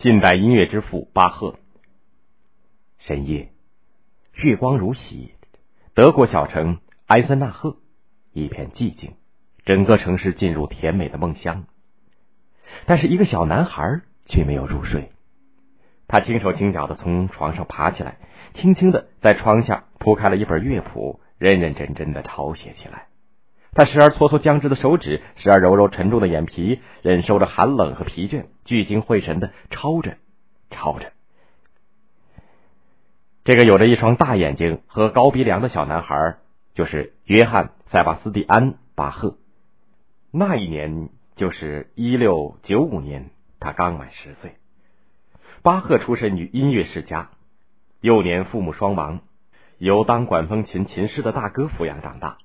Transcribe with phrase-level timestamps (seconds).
[0.00, 1.56] 近代音乐之父巴赫。
[3.00, 3.48] 深夜，
[4.34, 5.32] 月光如洗，
[5.92, 6.78] 德国小城
[7.08, 7.78] 埃森纳赫
[8.32, 9.14] 一片寂静，
[9.64, 11.64] 整个城市进入甜美的梦乡。
[12.86, 15.10] 但是，一个小男孩却没有入睡。
[16.06, 18.18] 他轻手轻脚的从床上爬起来，
[18.54, 23.08] 轻轻的在窗下铺开了一本乐谱，认认真真的抄写起来。
[23.74, 30.16] 他时而搓搓僵直的手指，时而揉揉沉重的眼皮，忍受着寒冷和疲倦，聚精会神的抄着，
[30.70, 31.12] 抄着。
[33.44, 36.36] 这个有着一双大眼睛和高鼻梁的小男孩，
[36.74, 39.36] 就是约翰·塞巴斯蒂安·巴赫。
[40.32, 44.56] 那一年就是一六九五年，他刚满十岁。
[45.62, 47.30] 巴赫出身于音乐世家，
[48.00, 49.20] 幼年父母双亡，
[49.78, 52.38] 由当管风琴琴师的大哥抚养长大。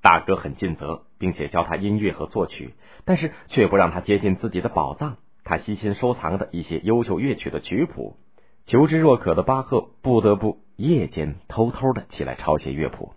[0.00, 8.16] 大哥很尽责，并且教他音乐和作曲，但是却不让他接近自己的宝藏——他悉心收藏的一些优秀乐曲的曲谱。
[8.66, 13.12] 求知若渴的巴赫不得不夜间偷偷的起来抄写乐谱。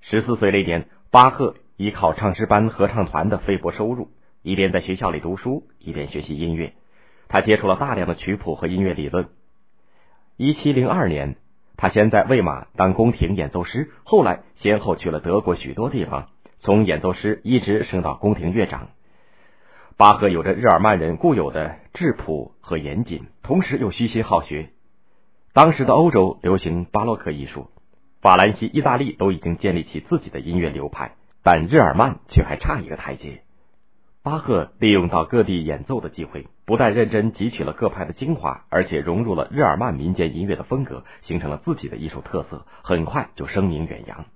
[0.00, 4.10] 十四岁那年，巴赫依靠唱诗班合唱团的微薄收入，
[4.42, 6.74] 一边在学校里读书，一边学习音乐。
[7.26, 9.28] 他接触了大量的曲谱和音乐理论。
[10.36, 11.36] 一七零二年。
[11.80, 16.26] 他先在魏玛当宫廷演奏师，后来先后去了德国许多地方，
[16.58, 18.88] 从演奏师一直升到宫廷乐长。
[19.96, 24.70] 巴赫有着日耳曼人固有的质朴和严谨，同时又虚心好学。
[25.54, 27.70] 当时的欧洲流行巴洛克艺术，
[28.20, 31.12] 法兰西、意大利都已经建立起自己的音乐流派，
[31.44, 33.42] 但日耳曼却还差一个台阶。
[34.22, 44.26] 巴赫利用到各地演奏的机会，不但认真汲取了各派的精华，而且融入了日耳曼民间音乐的风格，形成了自己的艺术特色，很快就声名远扬。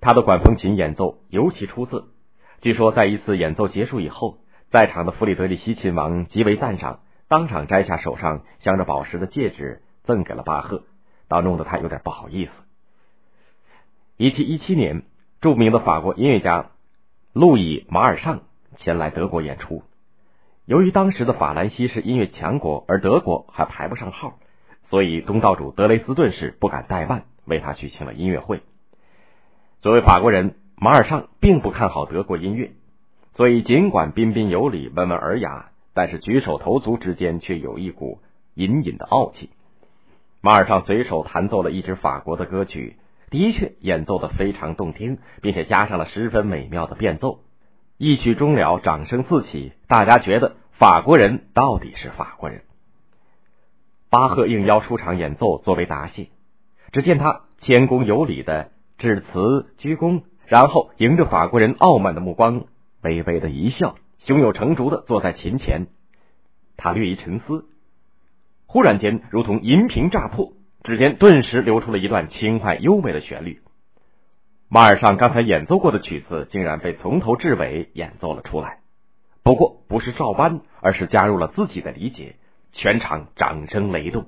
[0.00, 2.08] 他的管风琴演奏尤其出色，
[2.60, 4.38] 据说在一次演奏结束以后，
[4.70, 10.84] 在场的弗里德里希亲王极为赞赏，当场摘下手上镶着宝石的戒指赠给了巴赫，
[11.26, 12.52] 倒弄得他有点不好意思。
[14.18, 15.02] 一七一七年，
[15.40, 16.70] 著名的法国音乐家
[17.32, 18.42] 路易马尔尚。
[18.80, 19.82] 前来德国演出，
[20.64, 24.38] 由于当时的法兰西是音乐强国，而德国还排不上号，
[24.88, 28.62] 所以东道主德雷斯顿市不敢怠慢，为他举行了音乐会。
[29.82, 32.70] 作为法国人，马尔尚并不看好德国音乐，
[33.36, 38.18] 所以尽管彬彬有礼、温文尔雅，但是举手投足之间却有一股
[38.54, 39.50] 隐隐的傲气。
[40.40, 42.96] 马尔尚随手弹奏了一支法国的歌曲，
[43.28, 47.40] 的确演奏的非常动听，并且加上了十分美妙的变奏。
[48.02, 52.62] 一曲终了，掌声四起，大家觉得法国人到底是法国人。
[54.08, 56.28] 巴赫应邀出场演奏作为答谢，
[56.92, 62.64] 只见他谦恭有礼的致辞鞠躬，然后迎着法国人傲慢的目光，
[63.02, 65.88] 微微的一笑，胸有成竹的坐在琴前。
[66.78, 67.66] 他略一沉思，
[68.66, 73.60] 忽然间如同银瓶炸破，指尖顿时流出了一段轻快优美的旋律。
[74.72, 78.78] 马尔尚刚才演奏过的曲子，竟然被从头至尾演奏了出来。
[79.42, 82.36] 不过不是照搬，而是加入了自己的理解。
[82.72, 84.26] 全场掌声雷动。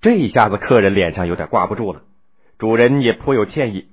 [0.00, 2.00] 这一下子，客人脸上有点挂不住了，
[2.58, 3.88] 主人也颇有歉意。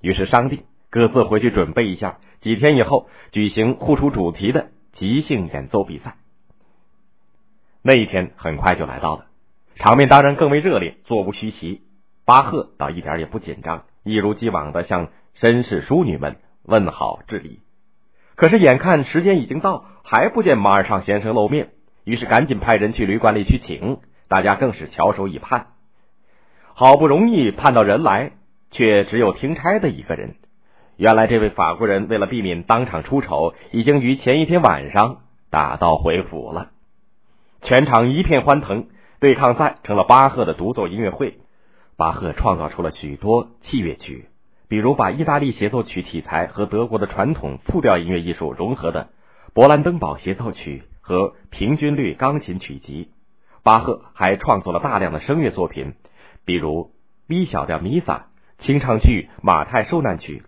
[0.00, 6.16] 于是商定各自回去准备一下，几天以后举行互出主题的即兴演奏比赛。
[7.82, 9.26] 那一天很快就来到了，
[9.76, 11.82] 场面当然更为热烈，座无虚席。
[12.24, 13.84] 巴赫倒一点也不紧张。
[14.10, 17.60] 一如既往的向绅士淑女们问好致礼，
[18.34, 21.68] 可是眼看时间已经到，还不见马尔尚先生露面，
[22.04, 23.98] 于是赶紧派人去旅馆里去请，
[24.28, 25.68] 大家更是翘首以盼。
[26.74, 28.32] 好不容易盼到人来，
[28.70, 30.34] 却只有听差的一个人。
[30.96, 35.18] 原来这位法国人为了避免当场出丑，已经于前一天晚上
[35.50, 36.70] 打道回府了。
[37.62, 38.88] 全场一片欢腾，
[39.20, 41.38] 对抗赛成了巴赫的独奏音乐会。
[42.00, 44.24] 巴赫创造出了许多器乐曲，
[44.68, 49.10] 比如把意大利协奏曲题材和德国的传统复调音乐艺术融合的
[49.54, 53.10] 《勃兰登堡协奏曲》和平均律钢琴曲集。
[53.62, 55.92] 巴赫还创作了大量的声乐作品，
[56.46, 56.92] 比如
[57.28, 58.28] B 小调弥撒、
[58.62, 60.42] 清唱剧《马太受难曲》。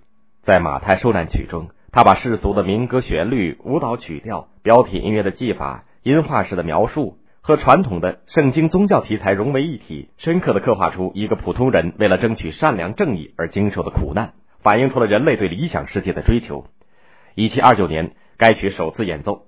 [0.46, 7.18] 在《马太受难曲》中，他把世俗的民歌旋律、舞蹈曲调、标题音乐的技法、音画式的描述。
[7.44, 16.66] 和传统的圣经宗教题材融为一体，深刻的刻画出一个普通人为了争取善良正义而经受的苦难，反映出了人类对理想世界的追求。
[17.34, 19.46] 一七二九年，该曲首次演奏。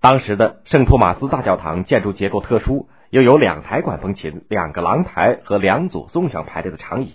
[0.00, 7.14] 当时的圣托马斯大教堂建筑结构特殊，又有两台管风琴、两个廊台和两组纵向排列的长椅。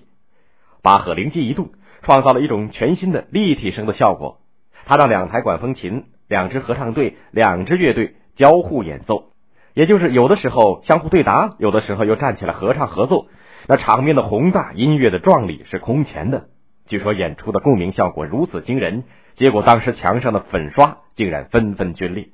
[0.82, 1.72] 巴赫灵机一动，
[2.04, 4.38] 创造了一种全新的立体声的效果。
[4.86, 9.32] 他让两台管风琴、两支合唱队、两支乐队交互演奏。
[9.76, 13.28] 也就是有的时候相互对答，有的时候又站起来合唱合奏。
[13.68, 16.46] 那场面的宏大，音乐的壮丽是空前的。
[16.88, 19.04] 据说演出的共鸣效果如此惊人，
[19.36, 22.30] 结果当时墙上的粉刷竟然纷纷皲裂。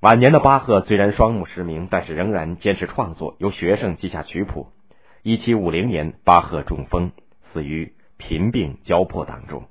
[0.00, 4.66] 晚年的巴赫虽然双目失明，但是仍然坚持创作，由学生记下曲谱。
[5.22, 7.12] 一七五零年，巴赫中风，
[7.52, 9.64] 死于贫病交迫当中。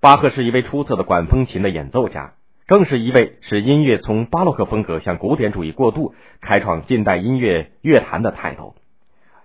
[0.00, 2.34] 巴赫是一位出色的管风琴的演奏家，
[2.68, 8.74] 更是一位使音乐从巴洛克风格向古典主义过渡，开创近代音乐乐坛的泰斗。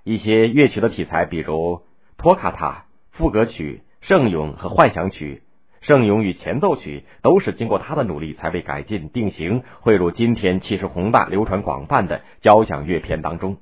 [0.04, 1.84] 一些乐曲的题材，比如
[2.18, 5.42] 托卡塔、赋格曲、圣咏和幻想曲、
[5.80, 13.56] 圣咏与前奏曲，都是经过他的努力才被改进定型，汇入今天气势宏大、流传广泛的交响乐篇当中。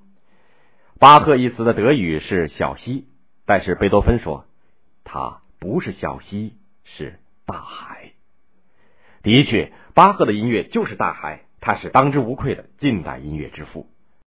[0.99, 3.05] 巴赫一词的德语是小溪，
[3.45, 4.45] 但是贝多芬说，
[5.03, 6.55] 它不是小溪。
[6.83, 8.10] 是大海。
[9.23, 13.87] 的确，巴赫的音乐就是大海，他是当之无愧的近代音乐之父。